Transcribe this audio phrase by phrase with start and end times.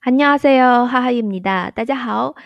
[0.00, 1.70] 안녕하세요，哈哈입니다。
[1.70, 2.36] 大家好，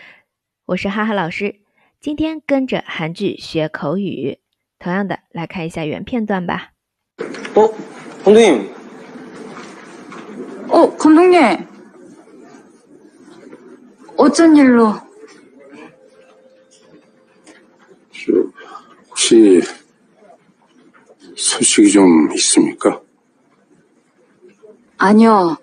[0.65, 1.55] 我是哈哈老师。
[1.99, 4.39] 今天跟着韩剧学口语，
[4.79, 6.71] 同样的来看一下原片段吧。
[7.53, 7.69] 어?
[8.23, 8.73] 감독님,
[10.69, 11.67] 어, 감독님.
[14.17, 14.93] 어쩐 일로?
[18.11, 18.31] 저,
[19.09, 19.61] 혹시
[21.35, 23.01] 소식이 좀 있습니까?
[24.97, 25.57] 아니요.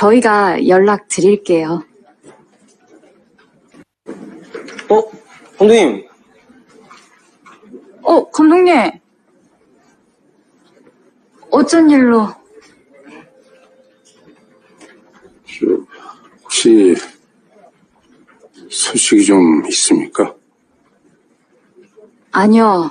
[0.00, 1.84] 저희가 연락 드릴게요.
[4.88, 5.02] 어?
[5.58, 6.08] 감독님,
[8.00, 8.92] 어, 감독님.
[11.50, 12.28] 어쩐 일로?
[15.44, 15.66] 저,
[16.44, 16.94] 혹시
[18.70, 20.34] 소식이 좀 있습니까?
[22.32, 22.90] 아니요.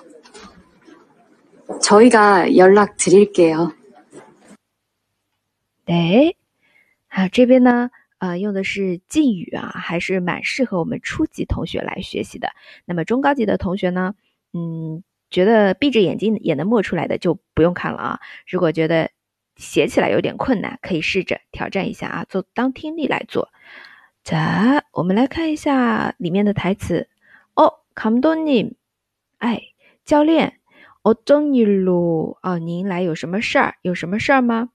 [1.81, 3.73] 저희가 연락 드릴게요.
[5.89, 6.35] 对，
[7.08, 12.48] 好，这边呢，呃，用的是敬语啊，还是蛮适合我们初级同学来学习的。
[12.84, 14.14] 那么中高级的同学呢，
[14.52, 18.20] 嗯，觉得闭着眼睛也能默出来的就不用看了啊。
[18.48, 19.10] 如果觉得
[19.56, 23.50] 写起来有点困难，可以试着挑战一下啊，做当听力来做。
[24.24, 27.08] 자，我们来看一下里面的台词。
[27.54, 28.74] 哦，감독님，
[29.38, 29.62] 哎，
[30.04, 30.60] 教练，
[31.02, 33.74] 어쩐일로啊，您来有什么事儿？
[33.82, 34.70] 有什么事儿吗？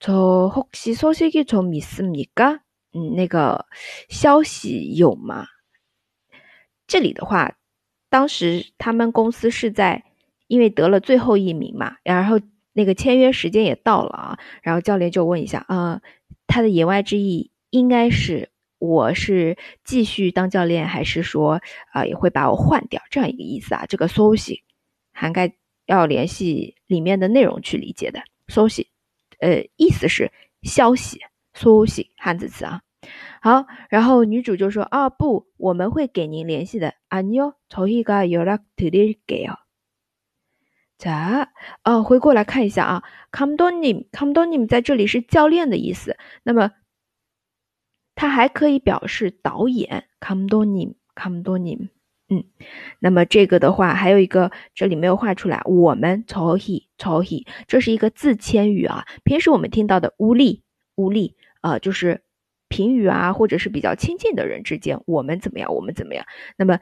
[0.00, 2.60] 저 혹시 소식이 좀 있습니까?
[2.92, 3.66] 嗯，那个
[4.08, 5.46] 消息有吗？
[6.86, 7.56] 这里的话，
[8.10, 10.04] 当时他们公司是在
[10.46, 12.38] 因为得了最后一名嘛，然后
[12.72, 16.00] 那个签约时间也到了啊，然后教练就问一下，呃，
[16.46, 21.60] 他的言外之意应该是我是继续当教练，还是说
[21.92, 23.86] 啊、也会把我换掉这样一个意思啊？
[23.88, 24.62] 这个消息
[25.12, 25.54] 涵盖
[25.86, 28.88] 要联系里面的内容去理解的消息。
[29.40, 31.20] 呃，意思是消息，
[31.52, 32.80] 消息汉字词啊。
[33.42, 36.94] 好，然后女主就说啊，不，我们会给您联系的。
[37.10, 39.56] 아니요저희가연락드릴게요。
[40.96, 41.48] 자，
[41.82, 46.16] 哦，回过来看一下啊，감독님감독님在这里是教练的意思。
[46.44, 46.70] 那么，
[48.14, 51.90] 它还可以表示导演，감독님감독님。
[52.29, 52.43] 嗯
[52.99, 59.05] 那么这个的话还有一个这里没有画出来我们从 he 从 he 这是一个自谦语啊。
[59.23, 60.63] 平时我们听到的乌力
[60.95, 62.21] 乌力啊就是
[62.67, 66.25] 平语啊或者是比较亲近的人之间我们怎么样我们怎么样。
[66.55, 66.79] 那么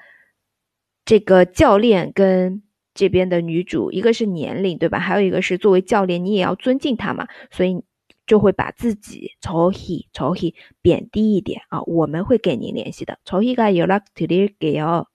[1.05, 2.63] 这个教练跟
[2.93, 4.99] 这边的女主一个是年龄对吧？
[4.99, 7.83] 还有一个是作为教练你也要尊敬他嘛所以
[8.25, 13.19] 就会把自己从 he 从 he 贬低一点啊我们会给您联系的。
[13.23, 15.05] 从 he 有 y o luck today girl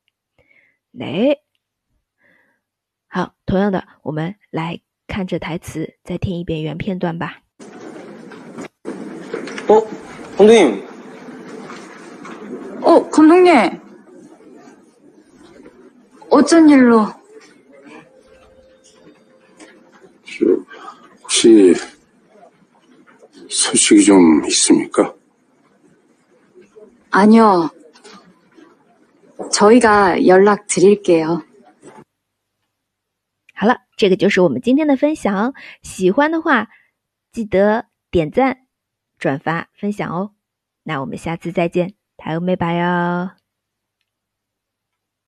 [0.91, 1.37] 来，
[3.07, 7.41] 好，同样的，我们来看这台词，再听一遍原片段吧。
[9.67, 9.81] 어?
[10.37, 10.87] 감독님,
[12.81, 13.81] 어, 감독님.
[16.29, 17.05] 어쩐 일로?
[20.23, 20.45] 저,
[21.21, 21.73] 혹시
[23.49, 25.13] 소식이 좀 있습니까?
[27.09, 27.69] 아니요.
[29.51, 31.43] 저희가 연락 드릴게요.
[33.53, 35.53] 好了，这个就是我们今天的分享。
[35.81, 36.69] 喜欢的话，
[37.31, 38.67] 记得点赞、
[39.17, 40.33] 转发、分享哦。
[40.83, 43.40] 那我们下次再见，台欧美拜哟。